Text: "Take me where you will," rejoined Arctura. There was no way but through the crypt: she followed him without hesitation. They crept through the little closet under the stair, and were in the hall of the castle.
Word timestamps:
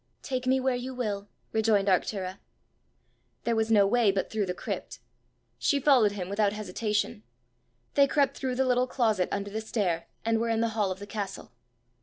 "Take 0.23 0.47
me 0.47 0.59
where 0.59 0.75
you 0.75 0.95
will," 0.95 1.27
rejoined 1.51 1.87
Arctura. 1.87 2.39
There 3.43 3.55
was 3.55 3.69
no 3.71 3.85
way 3.85 4.11
but 4.11 4.31
through 4.31 4.47
the 4.47 4.53
crypt: 4.55 4.97
she 5.59 5.79
followed 5.79 6.13
him 6.13 6.27
without 6.27 6.53
hesitation. 6.53 7.21
They 7.93 8.07
crept 8.07 8.35
through 8.35 8.55
the 8.55 8.65
little 8.65 8.87
closet 8.87 9.29
under 9.31 9.51
the 9.51 9.61
stair, 9.61 10.07
and 10.25 10.39
were 10.39 10.49
in 10.49 10.59
the 10.61 10.69
hall 10.69 10.89
of 10.89 10.97
the 10.97 11.05
castle. 11.05 11.51